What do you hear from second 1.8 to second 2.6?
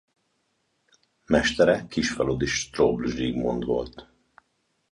Kisfaludi